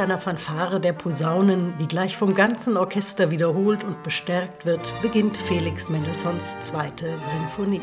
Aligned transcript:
einer 0.00 0.18
Fanfare 0.18 0.80
der 0.80 0.92
Posaunen, 0.92 1.74
die 1.78 1.86
gleich 1.86 2.16
vom 2.16 2.34
ganzen 2.34 2.76
Orchester 2.76 3.30
wiederholt 3.30 3.84
und 3.84 4.02
bestärkt 4.02 4.64
wird, 4.66 4.92
beginnt 5.02 5.36
Felix 5.36 5.88
Mendelssohns 5.88 6.58
zweite 6.60 7.08
Sinfonie. 7.22 7.82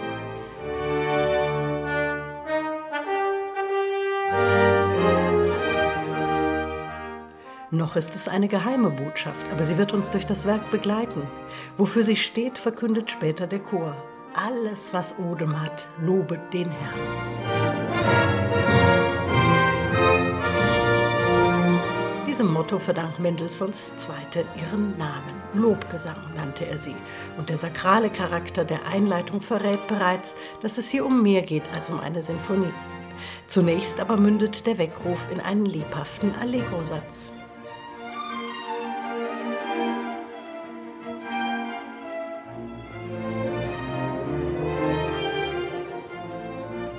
Noch 7.73 7.95
ist 7.95 8.15
es 8.15 8.27
eine 8.27 8.47
geheime 8.47 8.89
Botschaft, 8.89 9.49
aber 9.51 9.63
sie 9.63 9.77
wird 9.77 9.93
uns 9.93 10.11
durch 10.11 10.25
das 10.25 10.45
Werk 10.45 10.69
begleiten. 10.71 11.23
Wofür 11.77 12.03
sie 12.03 12.17
steht, 12.17 12.57
verkündet 12.57 13.09
später 13.09 13.47
der 13.47 13.59
Chor. 13.59 13.95
Alles, 14.33 14.93
was 14.93 15.17
Odem 15.17 15.59
hat, 15.61 15.87
lobet 15.99 16.53
den 16.53 16.69
Herrn. 16.69 17.40
Diesem 22.41 22.53
Motto 22.53 22.79
verdankt 22.79 23.19
Mendelssohns 23.19 23.95
Zweite 23.97 24.43
ihren 24.57 24.97
Namen. 24.97 25.43
Lobgesang 25.53 26.17
nannte 26.35 26.65
er 26.65 26.75
sie. 26.75 26.95
Und 27.37 27.51
der 27.51 27.57
sakrale 27.59 28.09
Charakter 28.09 28.65
der 28.65 28.83
Einleitung 28.87 29.41
verrät 29.41 29.85
bereits, 29.85 30.35
dass 30.59 30.79
es 30.79 30.89
hier 30.89 31.05
um 31.05 31.21
mehr 31.21 31.43
geht 31.43 31.71
als 31.71 31.91
um 31.91 31.99
eine 31.99 32.23
Sinfonie. 32.23 32.73
Zunächst 33.45 33.99
aber 33.99 34.17
mündet 34.17 34.65
der 34.65 34.79
Weckruf 34.79 35.29
in 35.31 35.39
einen 35.39 35.67
lebhaften 35.67 36.33
Allegro-Satz. 36.33 37.31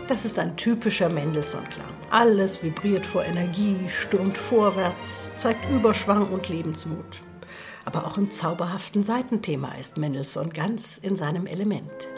Das 0.07 0.25
ist 0.25 0.39
ein 0.39 0.57
typischer 0.57 1.09
Mendelssohn-Klang. 1.09 2.02
Alles 2.13 2.63
vibriert 2.63 3.07
vor 3.07 3.25
Energie, 3.25 3.89
stürmt 3.89 4.37
vorwärts, 4.37 5.31
zeigt 5.39 5.67
Überschwang 5.71 6.29
und 6.29 6.47
Lebensmut. 6.47 7.23
Aber 7.87 8.07
auch 8.07 8.19
im 8.19 8.31
zauberhaften 8.31 9.03
Seitenthema 9.03 9.73
ist 9.81 9.97
Mendelssohn 9.97 10.51
ganz 10.51 10.99
in 10.99 11.17
seinem 11.17 11.47
Element. 11.47 12.11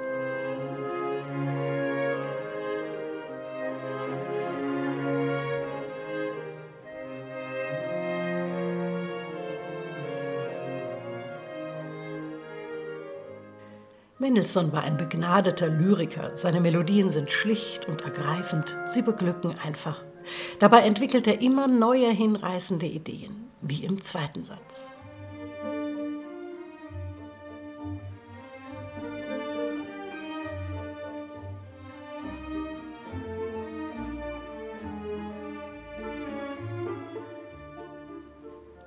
Mendelssohn 14.24 14.72
war 14.72 14.82
ein 14.84 14.96
begnadeter 14.96 15.68
Lyriker. 15.68 16.30
Seine 16.34 16.58
Melodien 16.58 17.10
sind 17.10 17.30
schlicht 17.30 17.86
und 17.86 18.00
ergreifend. 18.00 18.74
Sie 18.86 19.02
beglücken 19.02 19.54
einfach. 19.62 20.02
Dabei 20.60 20.80
entwickelt 20.80 21.26
er 21.26 21.42
immer 21.42 21.68
neue 21.68 22.08
hinreißende 22.08 22.86
Ideen, 22.86 23.50
wie 23.60 23.84
im 23.84 24.00
zweiten 24.00 24.42
Satz. 24.42 24.90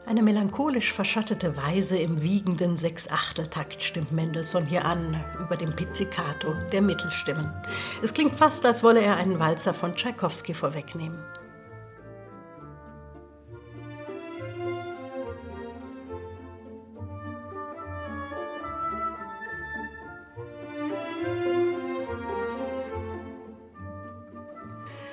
Eine 0.08 0.24
melancholisch 0.24 0.94
verschattete 0.94 1.58
Weise 1.58 1.98
im 1.98 2.22
wiegenden 2.22 2.78
Sechsachteltakt 2.78 3.84
stimmt 3.84 4.14
Mendelssohn 4.14 4.66
hier 4.66 4.86
an, 4.86 5.22
über 5.38 5.58
dem 5.58 5.76
Pizzicato 5.76 6.54
der 6.72 6.82
Mittelstimmen. 6.82 7.52
Es 8.02 8.14
klingt 8.14 8.34
fast, 8.34 8.66
als 8.66 8.84
wolle 8.84 9.02
er 9.02 9.18
einen 9.18 9.38
Walzer 9.38 9.74
von 9.74 9.94
Tschaikowski 9.96 10.54
vorwegnehmen. 10.54 11.20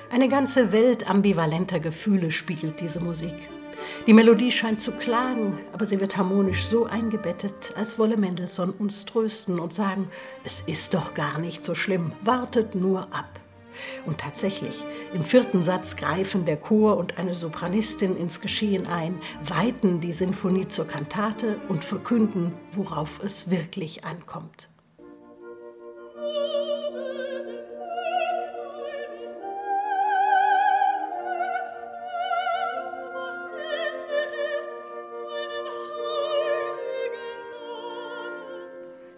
Eine 0.09 0.29
ganze 0.29 0.71
Welt 0.71 1.09
ambivalenter 1.09 1.81
Gefühle 1.81 2.31
spiegelt 2.31 2.79
diese 2.79 3.01
Musik. 3.01 3.49
Die 4.07 4.13
Melodie 4.13 4.51
scheint 4.51 4.81
zu 4.81 4.91
klagen, 4.91 5.59
aber 5.73 5.85
sie 5.85 5.99
wird 5.99 6.17
harmonisch 6.17 6.65
so 6.65 6.85
eingebettet, 6.85 7.73
als 7.75 7.97
wolle 7.99 8.17
Mendelssohn 8.17 8.71
uns 8.71 9.05
trösten 9.05 9.59
und 9.59 9.73
sagen, 9.73 10.09
es 10.43 10.61
ist 10.61 10.93
doch 10.93 11.13
gar 11.13 11.39
nicht 11.39 11.63
so 11.63 11.75
schlimm, 11.75 12.11
wartet 12.23 12.75
nur 12.75 13.01
ab. 13.13 13.39
Und 14.05 14.19
tatsächlich, 14.19 14.85
im 15.13 15.23
vierten 15.23 15.63
Satz 15.63 15.95
greifen 15.95 16.45
der 16.45 16.57
Chor 16.57 16.97
und 16.97 17.17
eine 17.17 17.35
Sopranistin 17.35 18.15
ins 18.17 18.41
Geschehen 18.41 18.87
ein, 18.87 19.19
weiten 19.45 19.99
die 19.99 20.13
Sinfonie 20.13 20.67
zur 20.67 20.87
Kantate 20.87 21.59
und 21.67 21.83
verkünden, 21.83 22.53
worauf 22.73 23.21
es 23.23 23.49
wirklich 23.49 24.05
ankommt. 24.05 24.69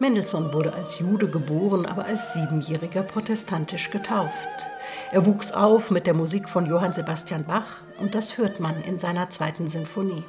Mendelssohn 0.07 0.53
wurde 0.53 0.73
als 0.73 0.99
Jude 0.99 1.27
geboren, 1.27 1.85
aber 1.85 2.05
als 2.05 2.31
Siebenjähriger 2.31 3.03
protestantisch 3.03 3.89
getauft. 3.89 4.47
Er 5.11 5.25
wuchs 5.25 5.51
auf 5.51 5.91
mit 5.91 6.07
der 6.07 6.13
Musik 6.13 6.47
von 6.47 6.65
Johann 6.65 6.93
Sebastian 6.93 7.43
Bach 7.43 7.81
und 7.99 8.15
das 8.15 8.37
hört 8.37 8.61
man 8.61 8.81
in 8.83 8.97
seiner 8.97 9.29
zweiten 9.29 9.67
Sinfonie. 9.67 10.23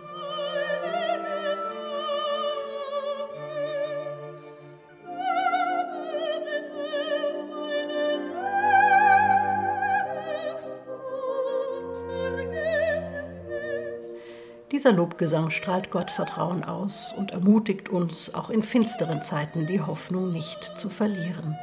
Dieser 14.79 14.93
Lobgesang 14.93 15.51
strahlt 15.51 15.91
Gottvertrauen 15.91 16.63
aus 16.63 17.13
und 17.19 17.33
ermutigt 17.33 17.89
uns, 17.89 18.33
auch 18.33 18.49
in 18.49 18.63
finsteren 18.63 19.23
Zeiten 19.23 19.67
die 19.67 19.81
Hoffnung 19.81 20.31
nicht 20.31 20.63
zu 20.63 20.89
verlieren. 20.89 21.59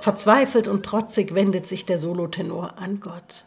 Verzweifelt 0.00 0.68
und 0.68 0.86
trotzig 0.86 1.34
wendet 1.34 1.66
sich 1.66 1.86
der 1.86 1.98
Solotenor 1.98 2.74
an 2.78 3.00
Gott. 3.00 3.46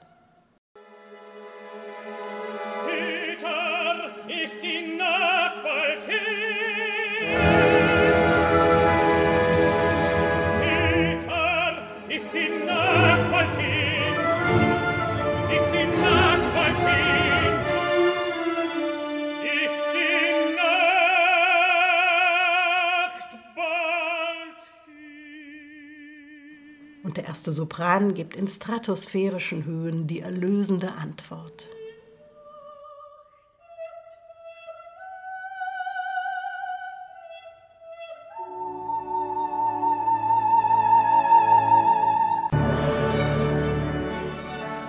Der 27.18 27.26
erste 27.26 27.52
Sopran 27.52 28.14
gibt 28.14 28.36
in 28.36 28.48
stratosphärischen 28.48 29.66
Höhen 29.66 30.08
die 30.08 30.22
erlösende 30.22 30.92
Antwort. 30.94 31.70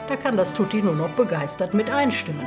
Da 0.09 0.17
kann 0.17 0.37
das 0.37 0.55
Tutti 0.55 0.83
nur 0.83 0.95
noch 0.95 1.11
begeistert 1.11 1.75
mit 1.75 1.91
einstimmen. 1.91 2.47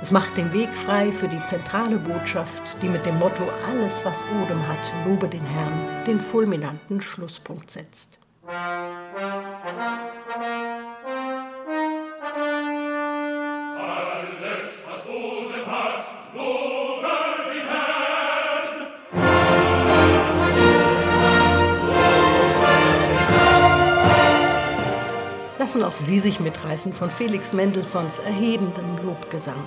Es 0.00 0.12
macht 0.12 0.36
den 0.36 0.52
Weg 0.52 0.72
frei 0.72 1.10
für 1.10 1.26
die 1.26 1.42
zentrale 1.44 1.98
Botschaft, 1.98 2.80
die 2.80 2.88
mit 2.88 3.04
dem 3.04 3.18
Motto 3.18 3.42
Alles, 3.66 4.04
was 4.04 4.22
Odem 4.40 4.68
hat, 4.68 4.92
lobe 5.04 5.28
den 5.28 5.44
Herrn, 5.44 6.04
den 6.06 6.20
fulminanten 6.20 7.00
Schlusspunkt 7.00 7.70
setzt. 7.70 8.20
Lassen 25.68 25.82
auch 25.84 25.96
Sie 25.96 26.18
sich 26.18 26.40
mitreißen 26.40 26.94
von 26.94 27.10
Felix 27.10 27.52
Mendelssohns 27.52 28.18
erhebendem 28.20 28.96
Lobgesang. 29.04 29.62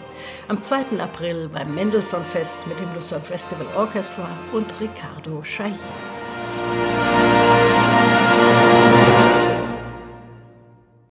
Am 0.47 0.63
2. 0.63 0.99
April 0.99 1.47
beim 1.53 1.75
Mendelssohn-Fest 1.75 2.65
mit 2.65 2.79
dem 2.79 2.91
Lucerne 2.95 3.23
Festival 3.23 3.67
Orchestra 3.75 4.27
und 4.51 4.73
Riccardo 4.79 5.43
Chailly. 5.43 5.77